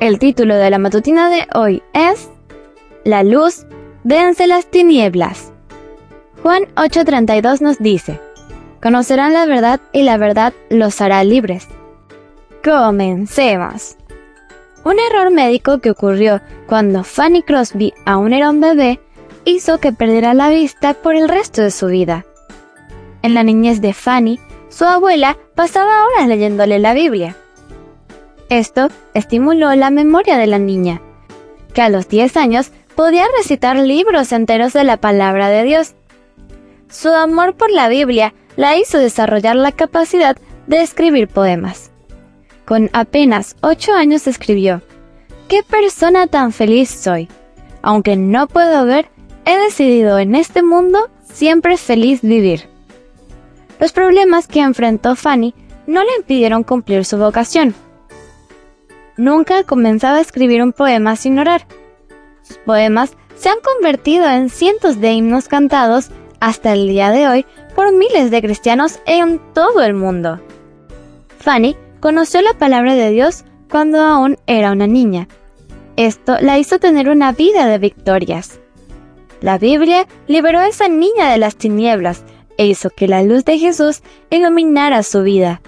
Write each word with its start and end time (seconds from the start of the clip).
El 0.00 0.20
título 0.20 0.54
de 0.54 0.70
la 0.70 0.78
matutina 0.78 1.28
de 1.28 1.48
hoy 1.54 1.82
es 1.92 2.30
La 3.04 3.24
luz 3.24 3.66
vence 4.04 4.46
las 4.46 4.66
tinieblas. 4.66 5.52
Juan 6.40 6.66
8:32 6.76 7.60
nos 7.60 7.78
dice, 7.78 8.20
Conocerán 8.80 9.32
la 9.32 9.44
verdad 9.46 9.80
y 9.92 10.02
la 10.02 10.16
verdad 10.16 10.52
los 10.70 11.00
hará 11.00 11.24
libres. 11.24 11.66
Comencemos. 12.62 13.96
Un 14.84 15.00
error 15.00 15.32
médico 15.32 15.80
que 15.80 15.90
ocurrió 15.90 16.40
cuando 16.68 17.02
Fanny 17.02 17.42
Crosby 17.42 17.92
aún 18.06 18.32
era 18.32 18.50
un 18.50 18.60
bebé 18.60 19.00
hizo 19.44 19.78
que 19.78 19.92
perdiera 19.92 20.32
la 20.32 20.48
vista 20.48 20.94
por 20.94 21.16
el 21.16 21.28
resto 21.28 21.60
de 21.60 21.72
su 21.72 21.88
vida. 21.88 22.24
En 23.22 23.34
la 23.34 23.42
niñez 23.42 23.80
de 23.80 23.92
Fanny, 23.92 24.38
su 24.68 24.84
abuela 24.84 25.36
pasaba 25.56 26.06
horas 26.06 26.28
leyéndole 26.28 26.78
la 26.78 26.94
Biblia. 26.94 27.34
Esto 28.50 28.88
estimuló 29.12 29.74
la 29.74 29.90
memoria 29.90 30.38
de 30.38 30.46
la 30.46 30.58
niña, 30.58 31.02
que 31.74 31.82
a 31.82 31.90
los 31.90 32.08
10 32.08 32.36
años 32.38 32.70
podía 32.94 33.26
recitar 33.36 33.76
libros 33.76 34.32
enteros 34.32 34.72
de 34.72 34.84
la 34.84 34.96
palabra 34.96 35.48
de 35.48 35.64
Dios. 35.64 35.94
Su 36.88 37.10
amor 37.10 37.54
por 37.54 37.70
la 37.70 37.88
Biblia 37.88 38.34
la 38.56 38.78
hizo 38.78 38.98
desarrollar 38.98 39.54
la 39.54 39.72
capacidad 39.72 40.36
de 40.66 40.82
escribir 40.82 41.28
poemas. 41.28 41.90
Con 42.64 42.88
apenas 42.92 43.56
8 43.60 43.92
años 43.94 44.26
escribió, 44.26 44.82
¡Qué 45.48 45.62
persona 45.62 46.26
tan 46.26 46.52
feliz 46.52 46.88
soy! 46.88 47.28
Aunque 47.82 48.16
no 48.16 48.48
puedo 48.48 48.84
ver, 48.84 49.08
he 49.44 49.58
decidido 49.58 50.18
en 50.18 50.34
este 50.34 50.62
mundo 50.62 51.10
siempre 51.22 51.76
feliz 51.76 52.22
vivir. 52.22 52.68
Los 53.78 53.92
problemas 53.92 54.48
que 54.48 54.60
enfrentó 54.60 55.16
Fanny 55.16 55.54
no 55.86 56.02
le 56.02 56.16
impidieron 56.18 56.64
cumplir 56.64 57.04
su 57.04 57.16
vocación. 57.16 57.74
Nunca 59.18 59.64
comenzaba 59.64 60.18
a 60.18 60.20
escribir 60.20 60.62
un 60.62 60.72
poema 60.72 61.16
sin 61.16 61.40
orar. 61.40 61.66
Sus 62.42 62.56
poemas 62.58 63.16
se 63.34 63.48
han 63.48 63.58
convertido 63.60 64.28
en 64.28 64.48
cientos 64.48 65.00
de 65.00 65.12
himnos 65.12 65.48
cantados 65.48 66.10
hasta 66.38 66.72
el 66.72 66.86
día 66.86 67.10
de 67.10 67.26
hoy 67.26 67.46
por 67.74 67.92
miles 67.92 68.30
de 68.30 68.40
cristianos 68.40 69.00
en 69.06 69.40
todo 69.54 69.82
el 69.82 69.94
mundo. 69.94 70.40
Fanny 71.40 71.76
conoció 71.98 72.42
la 72.42 72.54
palabra 72.54 72.94
de 72.94 73.10
Dios 73.10 73.44
cuando 73.68 74.00
aún 74.00 74.38
era 74.46 74.70
una 74.70 74.86
niña. 74.86 75.26
Esto 75.96 76.36
la 76.40 76.60
hizo 76.60 76.78
tener 76.78 77.08
una 77.08 77.32
vida 77.32 77.66
de 77.66 77.78
victorias. 77.78 78.60
La 79.40 79.58
Biblia 79.58 80.06
liberó 80.28 80.60
a 80.60 80.68
esa 80.68 80.88
niña 80.88 81.32
de 81.32 81.38
las 81.38 81.56
tinieblas 81.56 82.22
e 82.56 82.66
hizo 82.66 82.90
que 82.90 83.08
la 83.08 83.24
luz 83.24 83.44
de 83.44 83.58
Jesús 83.58 84.02
iluminara 84.30 85.02
su 85.02 85.24
vida. 85.24 85.60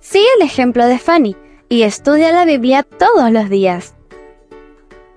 Sigue 0.00 0.26
el 0.36 0.42
ejemplo 0.42 0.86
de 0.86 0.98
Fanny 0.98 1.34
y 1.74 1.82
estudia 1.82 2.30
la 2.30 2.44
Biblia 2.44 2.84
todos 2.84 3.32
los 3.32 3.50
días. 3.50 3.96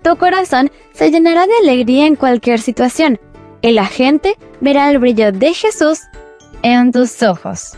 Tu 0.02 0.18
corazón 0.18 0.72
se 0.92 1.12
llenará 1.12 1.46
de 1.46 1.54
alegría 1.62 2.08
en 2.08 2.16
cualquier 2.16 2.60
situación 2.60 3.20
y 3.62 3.74
la 3.74 3.86
gente 3.86 4.38
verá 4.60 4.90
el 4.90 4.98
brillo 4.98 5.32
de 5.32 5.54
Jesús 5.54 6.00
en 6.64 6.92
tus 6.92 7.22
ojos. 7.22 7.78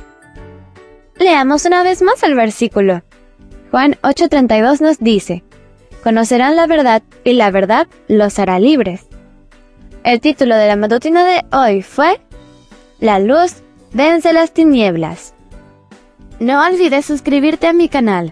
Leamos 1.18 1.66
una 1.66 1.84
vez 1.84 2.02
más 2.02 2.24
el 2.24 2.36
versículo. 2.36 3.02
Juan 3.70 3.98
8:32 4.02 4.80
nos 4.80 5.00
dice, 5.00 5.44
Conocerán 6.02 6.56
la 6.56 6.66
verdad 6.66 7.04
y 7.26 7.34
la 7.34 7.52
verdad 7.52 7.86
los 8.08 8.40
hará 8.40 8.60
libres. 8.60 9.08
El 10.06 10.22
título 10.22 10.56
de 10.56 10.68
la 10.68 10.78
matutina 10.78 11.26
de 11.26 11.44
hoy 11.52 11.82
fue 11.82 12.22
La 13.02 13.20
luz 13.20 13.56
vence 13.92 14.32
las 14.32 14.54
tinieblas. 14.54 15.34
No 16.40 16.66
olvides 16.66 17.06
suscribirte 17.06 17.68
a 17.68 17.74
mi 17.74 17.90
canal. 17.90 18.32